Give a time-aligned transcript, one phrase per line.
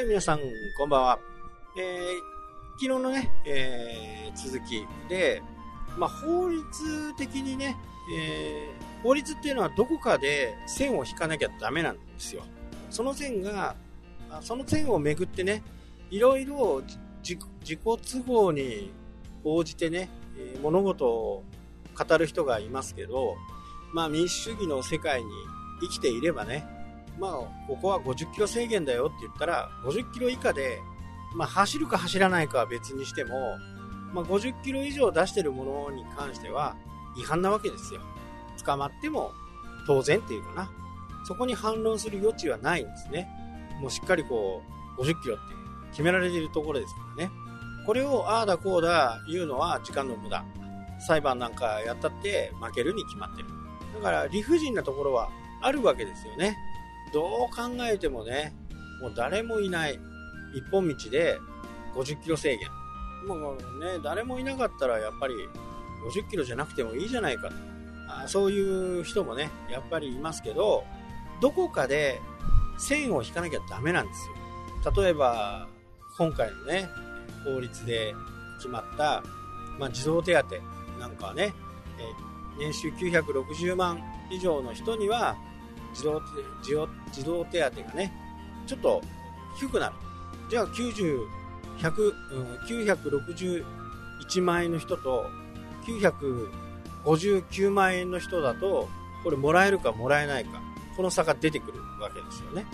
[0.00, 0.40] はい、皆さん、
[0.78, 1.18] こんばんは。
[1.76, 5.42] えー、昨日のね、えー、続きで、
[5.98, 7.76] まあ、法律的にね、
[8.16, 12.44] えー、法律っていうのはどこかで線を引かなきゃダメなんですよ。
[12.88, 13.76] その線が、
[14.40, 15.62] その線をめぐってね、
[16.10, 16.80] いろいろ
[17.22, 18.90] 自己都合に
[19.44, 20.08] 応じてね、
[20.38, 21.44] え、物事を
[21.94, 23.36] 語る人がいますけど、
[23.92, 25.28] まあ民主主義の世界に
[25.82, 26.79] 生きていればね、
[27.20, 27.32] まあ
[27.68, 30.80] ここは50キロ制限だよって言ったら、50キロ以下で、
[31.34, 33.58] まあ走るか走らないかは別にしても、
[34.12, 36.76] まあ50キロ以上出してるものに関しては
[37.16, 38.00] 違反なわけですよ。
[38.64, 39.32] 捕まっても
[39.86, 40.70] 当然っていうかな。
[41.26, 43.28] そこに反論する余地はないんですね。
[43.80, 44.62] もうしっかりこ
[44.98, 45.54] う、50キロって
[45.90, 47.30] 決められているところですからね。
[47.86, 50.44] これをああだこうだ言うのは時間の無駄。
[51.06, 53.48] 裁判なんかやったって負けるに決まってる。
[53.94, 55.30] だから理不尽なところは
[55.62, 56.56] あるわけですよね。
[57.12, 58.54] どう考えてもね、
[59.00, 59.98] もう誰もいない
[60.54, 61.38] 一本道で
[61.94, 62.68] 50キロ制限。
[63.26, 65.34] もうね、誰もいなかったらやっぱり
[66.06, 67.50] 50キロじゃなくてもいいじゃないか。
[68.08, 70.84] あそういう人もね、やっぱりいますけど、
[71.40, 72.20] どこかで
[72.78, 74.92] 線を引かなきゃダメなんですよ。
[75.02, 75.68] 例えば、
[76.16, 76.88] 今回のね、
[77.44, 78.14] 法律で
[78.58, 79.22] 決まった、
[79.78, 81.54] まあ、児童手当なんかはね、
[81.98, 85.36] え年収960万以上の人には
[85.94, 86.20] 児童
[86.62, 88.12] 児童児童手当がね、
[88.66, 89.02] ちょっと
[89.58, 89.94] 低くなる。
[90.50, 91.20] じゃあ90、
[91.78, 92.56] 100、うん、
[94.34, 95.26] 961万円の人と
[97.04, 98.88] 959万円の人だと、
[99.22, 100.60] これもらえるかもらえないか、
[100.96, 102.66] この差が出てくるわけですよね。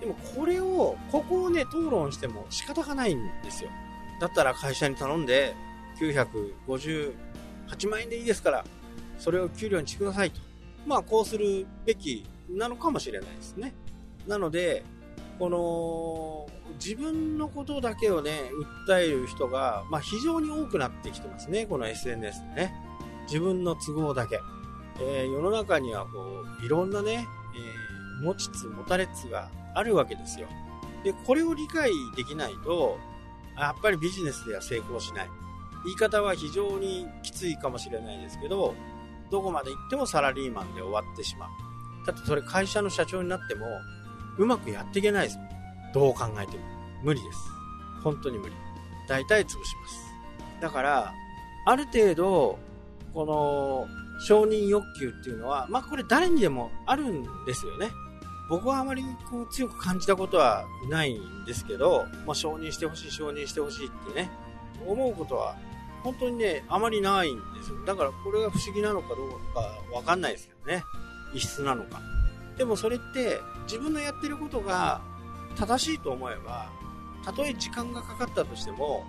[0.00, 3.70] でもこれを、ここをね、討論しても仕方がないんですよ。
[4.20, 5.54] だったら会社に頼んで、
[6.00, 7.14] 958
[7.90, 8.64] 万円でいいですから、
[9.18, 10.49] それを給料にしてくださいと。
[10.86, 13.74] まあ、こうするべきなのかもしれないですね。
[14.26, 14.84] なので、
[15.38, 18.50] この、自分のことだけをね、
[18.86, 22.74] 訴える人が、まあ、非常に多くなってきてますね、この SNS でね。
[23.26, 24.40] 自分の都合だけ。
[25.00, 27.26] えー、世の中にはこう、いろんなね、
[28.20, 30.48] えー、持ちつ持たれつがあるわけですよ。
[31.04, 32.98] で、これを理解できないと、
[33.56, 35.30] やっぱりビジネスでは成功しない。
[35.84, 38.74] 言い方は非常にきついかもしれないですけど、
[39.30, 41.50] どこまで行ってもサラリーマンで終わってしまう。
[42.06, 43.66] だってそれ会社の社長になっても、
[44.38, 45.48] うまくやっていけないですもん。
[45.92, 46.64] どう考えても。
[47.02, 47.38] 無理です。
[48.02, 48.54] 本当に無理。
[49.08, 50.14] 大体潰します。
[50.60, 51.14] だから、
[51.66, 52.58] ある程度、
[53.12, 53.86] この、
[54.20, 57.90] 承認欲求っていうのは、まあこれ誰にでもあるんですよね。
[58.50, 64.28] 僕はあまりこう強く感じたことはないんですけど、まあ、承認してほしい、承認してほしいってね、
[64.86, 65.54] 思うことは
[66.02, 67.84] 本当にね、あまりないんですよ。
[67.84, 69.60] だからこれが不思議なのかどうか
[69.92, 70.84] わかんないですけどね。
[71.34, 72.00] 異質なのか。
[72.56, 75.00] でもそれって自分のやってることが
[75.56, 76.70] 正しいと思えば、
[77.24, 79.04] たとえ時間がかかったとしても、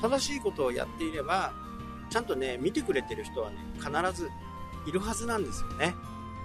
[0.00, 1.52] 正しいことをやっていれば、
[2.10, 4.28] ちゃんとね、見てくれてる人はね、必ず
[4.86, 5.94] いるはずなんですよね。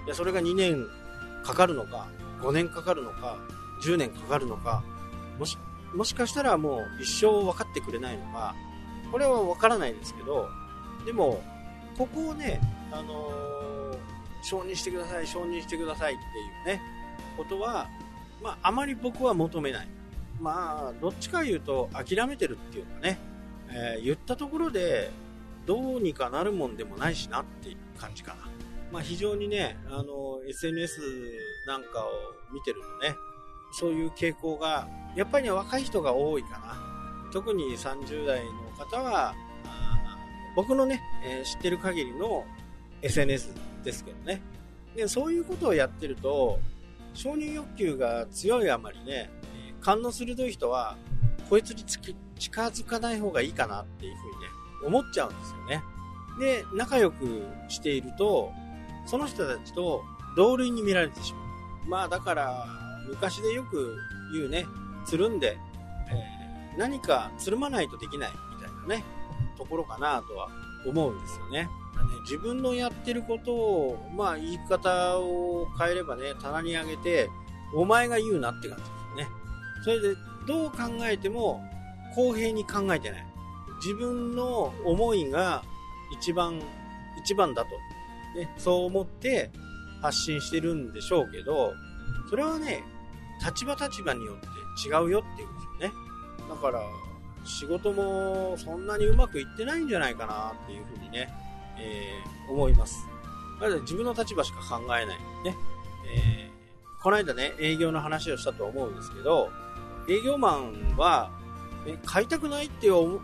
[0.06, 0.86] いや、それが2年
[1.44, 2.08] かかるのか、
[2.42, 3.38] 5年かかるのか、
[3.84, 4.84] 10年かかるのか、
[5.40, 5.58] もし、
[5.94, 8.56] もしかしたらもう一生分かってくれないのか、
[9.12, 10.50] これは分からないですけど、
[11.06, 11.42] でも、
[11.98, 13.98] ここをね、あのー、
[14.44, 16.18] 承認してください、承認してくださいっ
[16.66, 16.82] ていうね、
[17.36, 17.88] ことは、
[18.42, 19.88] まあ、あまり僕は求めない。
[20.40, 23.18] まあ、どっちか言うと諦めてるっていうかね、
[23.70, 25.10] えー、言ったところで
[25.66, 28.48] どうにかなるもんでもないしなっていう感じかな。
[28.92, 31.02] まあ、非常にね、あの、SNS
[31.66, 33.16] なんかを見てるとね、
[33.74, 36.97] そういう傾向が、やっぱりね、若い人が多いかな。
[37.32, 39.36] 特に30代の方は、
[40.56, 42.46] 僕のね、えー、知ってる限りの
[43.02, 44.42] SNS ですけどね。
[44.96, 46.60] で、そういうことをやってると、
[47.14, 49.30] 承認欲求が強いあまりね、
[49.82, 50.98] 勘の鋭い人は、
[51.50, 52.14] こいつに近
[52.64, 54.48] づかない方がいいかなっていうふうにね、
[54.86, 55.84] 思っちゃうんですよね。
[56.40, 58.52] で、仲良くしていると、
[59.06, 60.04] その人たちと
[60.36, 61.90] 同類に見られてしまう。
[61.90, 62.66] まあだから、
[63.08, 63.96] 昔でよく
[64.34, 64.66] 言うね、
[65.06, 65.58] つるんで、
[66.10, 66.37] えー、
[66.78, 69.04] 何かつるまないとできないみたいなね、
[69.58, 70.50] ところかなとは
[70.86, 71.70] 思うんですよね。
[72.22, 77.30] 自分のやってることを、まあ言い方を変えればね、棚に上げて、
[77.74, 79.28] お前が言うなって感じですよね。
[79.84, 80.16] それで、
[80.46, 81.62] どう考えても、
[82.16, 83.26] 公平に考えてない。
[83.84, 85.64] 自分の思いが
[86.12, 86.62] 一番、
[87.24, 87.70] 一番だと。
[88.40, 89.50] ね、そう思って
[90.02, 91.74] 発信してるんでしょうけど、
[92.30, 92.84] それはね、
[93.44, 94.48] 立場立場によって
[94.88, 96.07] 違うよっていうんですよね。
[96.50, 96.82] だから、
[97.44, 101.30] 仕事もそんなにうまくいってないんじゃないかなっていうふうにね、
[101.78, 103.08] えー、思います。
[103.60, 105.18] まず自分の立場しか考えない。
[105.44, 105.56] ね。
[106.14, 109.50] えー、この間ね、営業の話をしたと思うんですけど、
[110.10, 111.32] 営業マンは、
[111.86, 113.20] ね、買いたくないって思う、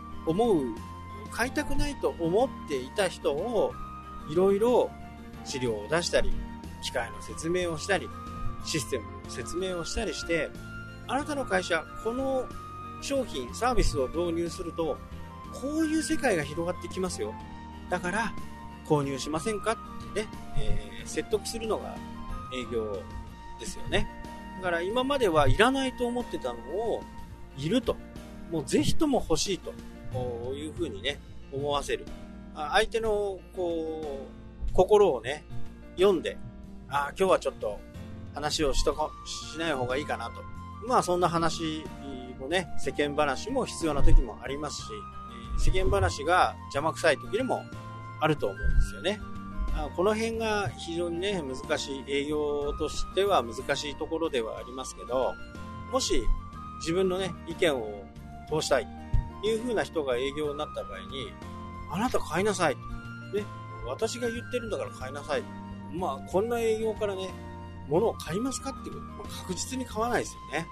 [1.30, 3.72] 買いたくないと思っていた人を、
[4.30, 4.90] いろいろ
[5.44, 6.32] 資料を出したり、
[6.82, 8.08] 機械の説明をしたり、
[8.64, 10.50] システムの説明をしたりして、
[11.06, 12.46] あなたの会社、この
[13.04, 14.96] 商品、サービスを導入すると、
[15.52, 17.34] こういう世界が広がってきますよ。
[17.90, 18.32] だから、
[18.86, 21.94] 購入しませんかってね、えー、説得するのが
[22.54, 22.98] 営業
[23.60, 24.08] ですよね。
[24.56, 27.02] だから今まではいらないと思ってたのを、
[27.58, 27.96] いると。
[28.50, 29.72] もうぜひとも欲しいと
[30.54, 31.20] いうふうにね、
[31.52, 32.06] 思わせる。
[32.54, 34.26] 相手の、こ
[34.70, 35.44] う、心をね、
[35.96, 36.38] 読んで、
[36.88, 37.78] ああ、今日はちょっと
[38.34, 39.10] 話をしとか、
[39.54, 40.32] しない方がいいかなと。
[40.86, 41.84] まあそんな話
[42.38, 44.88] もね、世間話も必要な時もありますし、
[45.58, 47.62] 世間話が邪魔くさい時にも
[48.20, 49.20] あると思うんですよね。
[49.96, 55.34] この辺が非常にね、難しい、営業としては難しいところではありますけど、
[55.90, 56.22] もし
[56.80, 58.04] 自分のね、意見を
[58.48, 58.86] 通したい
[59.42, 61.32] という風な人が営業になった場合に、
[61.90, 62.76] あなた買いなさい。
[62.76, 63.44] ね、
[63.86, 65.42] 私が言ってるんだから買いなさい。
[65.92, 67.28] まあ、こんな営業からね、
[67.88, 70.66] 物を買いますかっていうこと、確実に買わないですよね。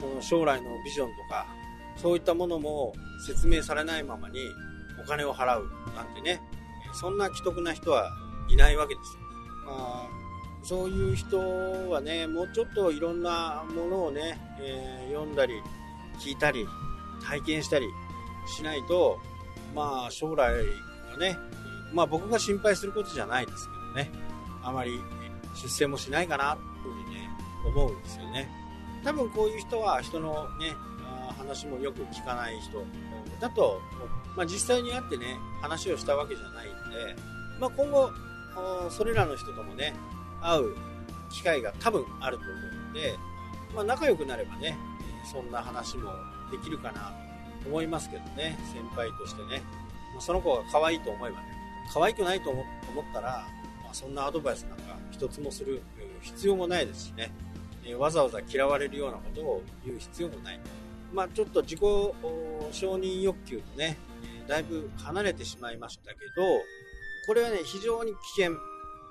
[0.00, 1.46] その将来のビジョンとか、
[1.96, 2.92] そういったものも
[3.26, 4.38] 説明されないままに
[5.02, 6.40] お金を払うなんてね、
[6.92, 8.10] そんな既得な人は
[8.48, 9.22] いないわけですよ。
[9.66, 10.08] まあ、
[10.62, 11.38] そういう人
[11.90, 15.54] はね、もうちょっといろんなものをね、えー、読んだり、
[16.20, 16.66] 聞いたり、
[17.22, 17.86] 体験したり
[18.46, 19.18] しないと、
[19.74, 20.54] まあ将来
[21.10, 21.36] がね、
[21.92, 24.10] まあ僕が心配することじゃないですけどね、
[24.62, 25.00] あまり
[25.54, 27.30] 出世もしないかな、というふうにね、
[27.66, 28.63] 思うんですよね。
[29.04, 30.74] 多分こういう人は人のね、
[31.36, 32.82] 話もよく聞かない人
[33.40, 33.80] だと、
[34.36, 37.22] まあ、実際に会ってね、話をしたわけじゃないんで、
[37.60, 38.10] まあ、今後、
[38.90, 39.94] それらの人ともね、
[40.40, 40.74] 会う
[41.30, 43.14] 機会が多分あると思うので、
[43.74, 44.76] まあ、仲良くなればね、
[45.30, 46.10] そんな話も
[46.50, 47.12] できるかな
[47.62, 49.62] と思いますけどね、先輩としてね。
[50.20, 51.46] その子が可愛いと思えばね、
[51.92, 52.64] 可愛くないと思っ
[53.12, 53.46] たら、
[53.82, 55.82] まあ、そんなアドバイスなんか一つもする
[56.22, 57.32] 必要もないですしね、
[57.86, 60.60] えわざわざ嫌われるようなことを言う必要もない。
[61.12, 62.14] まあ、ちょっと自己承
[62.94, 63.96] 認欲求とね、
[64.48, 66.42] だいぶ離れてしまいましたけど、
[67.26, 68.52] これはね、非常に危険。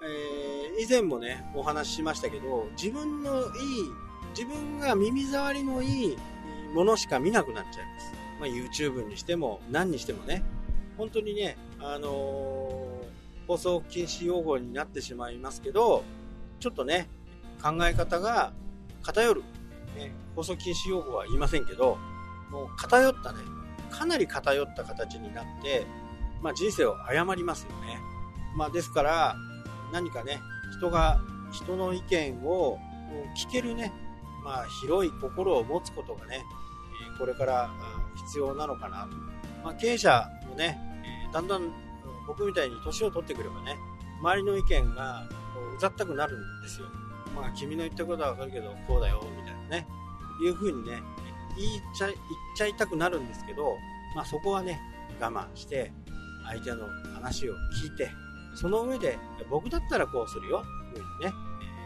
[0.05, 3.45] えー、以前もね、お話ししましたけど、自分のいい、
[4.37, 6.17] 自分が耳障りのいい
[6.73, 8.11] ものしか見なくなっちゃいます。
[8.41, 10.43] まあ、YouTube にしても、何にしてもね、
[10.97, 16.03] 本当にね、あのー、放送禁止用語になってしまいますけど、
[16.59, 17.07] ちょっとね、
[17.61, 18.51] 考え方が
[19.03, 19.43] 偏る。
[19.95, 21.97] ね、放送禁止用語は言いませんけど、
[22.49, 23.39] もう偏ったね、
[23.91, 25.85] かなり偏った形になって、
[26.41, 27.99] まあ、人生を誤りますよね。
[28.55, 29.35] まあ、ですから、
[29.91, 30.41] 何かね、
[30.77, 31.19] 人が、
[31.51, 32.79] 人の意見を
[33.37, 33.93] 聞けるね、
[34.43, 36.43] まあ、広い心を持つことがね、
[37.17, 37.69] これから
[38.15, 39.07] 必要なのかな。
[39.63, 40.79] まあ、経営者もね、
[41.31, 41.71] だんだん
[42.27, 43.77] 僕みたいに年を取ってくればね、
[44.19, 45.27] 周りの意見が
[45.75, 46.87] うざったくなるんですよ。
[47.35, 49.87] まあ、君の言ったことはわかるけど、こうだよ、みたいなね、
[50.41, 51.01] いう風にね、
[51.57, 52.17] 言いちゃ、言っ
[52.55, 53.75] ちゃいたくなるんですけど、
[54.15, 54.79] まあそこはね、
[55.19, 55.91] 我慢して、
[56.45, 57.53] 相手の話を
[57.83, 58.09] 聞いて、
[58.55, 59.17] その上で、
[59.49, 61.33] 僕だったらこうするよ、というふうにね、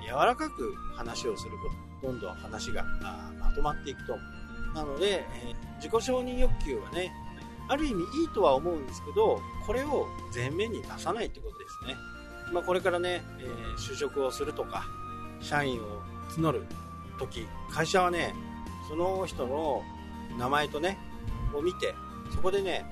[0.05, 1.69] 柔らかく話をするこ
[2.01, 2.83] と、どんどん話が
[3.39, 4.73] まとまっていくと思う。
[4.73, 7.11] なので、えー、自己承認欲求はね、
[7.69, 11.97] ある意味いいとは思うんですけど、これを前面に出さないってことですね。
[12.53, 14.85] まあ、これからね、えー、就職をするとか、
[15.41, 16.65] 社員を募る
[17.19, 18.33] 時、会社はね、
[18.87, 19.83] その人の
[20.37, 20.97] 名前とね、
[21.53, 21.93] を見て、
[22.33, 22.85] そこでね、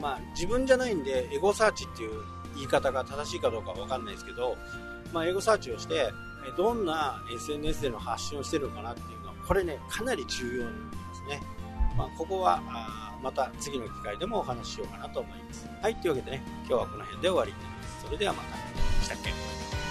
[0.00, 2.22] まあ自分じゃないんで、エゴサーチっていう
[2.54, 4.56] 言い方が正しいかどうかわかんないですけど、
[5.12, 6.12] まあエゴサーチをして、
[6.56, 11.42] どんな SNS での発信をしてるのかなっていうのは、これね、かなり重要になりますね。
[11.96, 15.68] まあここは、あまた次の機会でもお話ししようかなと思います。
[15.82, 18.04] はい、というわけでね、今日はこの辺で終わりになります。
[18.04, 18.56] それではまた。
[19.04, 19.87] したっけ